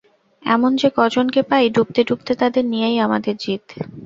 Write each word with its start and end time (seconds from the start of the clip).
এমন 0.43 0.71
যে-কজনকে 0.75 1.41
পাই 1.43 1.65
ডুবতে 1.69 2.01
ডুবতে 2.03 2.33
তাদের 2.35 2.63
নিয়েই 2.65 2.97
আমাদের 2.99 3.33
জিত। 3.37 3.65